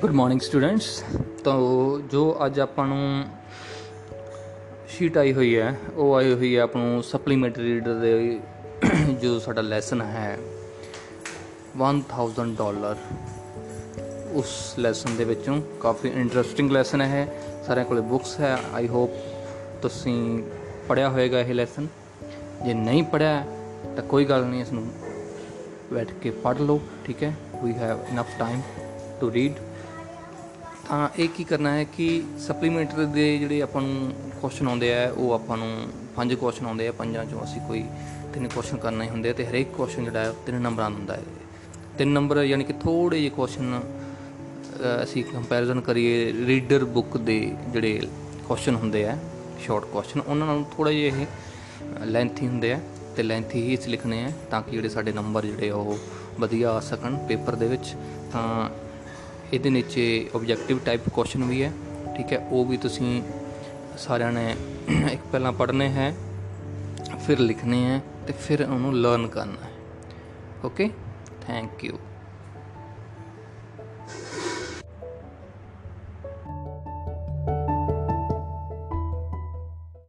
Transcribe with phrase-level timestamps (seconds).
[0.00, 1.04] Good morning students
[1.44, 1.58] ਤਾਂ
[2.00, 3.24] ਜੋ ਅੱਜ ਆਪਾਂ ਨੂੰ
[4.88, 8.40] ਸ਼ੀਟ ਆਈ ਹੋਈ ਹੈ, ਉਹ ਆਈ ਹੋਈ ਹੈ ਆਪਾਂ ਨੂੰ ਸਪਲੀਮੈਂਟਰੀ ਰੀਡਰ ਦੇ
[9.22, 10.38] ਜੋ ਸਾਡਾ ਲੈਸਨ ਹੈ
[11.82, 12.96] 1000 ਡਾਲਰ
[14.32, 19.10] ਉਸ ਲੈਸਨ ਦੇ ਵਿੱਚੋਂ ਕਾਫੀ ਇੰਟਰਸਟਿੰਗ ਲੈਸਨ ਹੈ। ਇਹ। ਸਾਰਿਆਂ ਕੋਲੇ ਬੁੱਕਸ ਹੈ। ਆਈ ਹੋਪ
[19.82, 20.42] ਤੁਸੀਂ
[20.88, 21.86] ਪੜਿਆ ਹੋਵੇਗਾ ਇਹ ਲੈਸਨ
[22.64, 23.44] ਜੇ ਨਹੀਂ ਪੜਿਆ
[23.96, 24.86] ਤਾਂ ਕੋਈ ਗੱਲ ਨਹੀਂ, ਇਸ ਨੂੰ
[25.92, 27.34] ਬੈਠ ਕੇ ਪੜ੍ਹ ਲਓ, ਠੀਕ ਹੈ?
[27.64, 28.60] We have enough time
[29.20, 29.52] to read
[30.90, 32.06] ਤਾਂ ਇਹ ਕੀ ਕਰਨਾ ਹੈ ਕਿ
[32.38, 35.68] ਸਪਲੀਮੈਂਟਰੀ ਦੇ ਜਿਹੜੇ ਆਪਾਂ ਨੂੰ ਕੁਐਸਚਨ ਆਉਂਦੇ ਆ, ਉਹ ਆਪਾਂ ਨੂੰ
[36.16, 37.84] ਪੰਜ ਕੁਐਸਚਨ ਆਉਂਦੇ ਆ, ਪੰਜਾਂ ਚੋਂ ਅਸੀਂ ਕੋਈ
[38.34, 41.22] ਤਿੰਨ ਕੁਐਸਚਨ ਕਰਨੇ ਹੁੰਦੇ ਆ ਤੇ ਹਰੇਕ ਕੁਐਸਚਨ ਜਿਹੜਾ ਹੈ, ਤਿੰਨ ਨੰਬਰਾਂ ਦਾ ਹੁੰਦਾ ਹੈ।
[41.98, 43.80] ਤਿੰਨ ਨੰਬਰ ਯਾਨੀ ਕਿ ਥੋੜੇ ਜਿਹੇ ਕੁਐਸਚਨ
[45.02, 47.38] ਅਸੀਂ ਕੰਪੈਰੀਜ਼ਨ ਕਰੀਏ ਰੀਡਰ ਬੁੱਕ ਦੇ
[47.72, 48.00] ਜਿਹੜੇ
[48.48, 49.16] ਕੁਐਸਚਨ ਹੁੰਦੇ ਆ
[49.66, 52.80] ਸ਼ਾਰਟ ਕੁਐਸਚਨ ਉਹਨਾਂ ਨਾਲੋਂ ਥੋੜਾ ਜਿਹਾ ਇਹ ਲੈਂਥੀ ਹੁੰਦੇ ਆ
[53.16, 55.98] ਤੇ ਲੈਂਥੀ ਹੀ ਅਸੀਂ ਲਿਖਣੇ ਆ ਤਾਂ ਕਿ ਜਿਹੜੇ ਸਾਡੇ ਨੰਬਰ ਜਿਹੜੇ ਆ ਉਹ
[56.40, 57.94] ਵਧੀਆ ਆ ਸਕਣ ਪੇਪਰ ਦੇ ਵਿੱਚ।
[58.32, 58.68] ਤਾਂ
[59.52, 61.72] ਇਹਦੇ ਨੀਚੇ ਆਬਜੈਕਟਿਵ ਟਾਈਪ ਕੁਐਸਚਨ ਵੀ ਹੈ,
[62.16, 63.22] ਠੀਕ ਹੈ, ਉਹ ਵੀ ਤੁਸੀਂ
[63.98, 64.54] ਸਾਰਿਆਂ ਨੇ
[65.12, 66.14] ਇੱਕ ਪਹਿਲਾਂ ਪੜ੍ਹਨੇ ਹੈ,
[67.26, 69.70] ਫਿਰ ਲਿਖਣੇ ਹੈ ਤੇ ਫਿਰ ਉਹਨੂੰ ਲਰਨ ਕਰਨਾ ਹੈ।
[70.64, 70.88] Okay
[71.46, 71.98] thank you